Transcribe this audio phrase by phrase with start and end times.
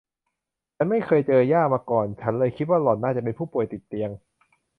[0.75, 4.09] ฉันไม่เคยเจอย่ามาก่อน ฉันเลยคิดว่าหล่อนน่าจะเป็นผู้ป่วยติดเตียง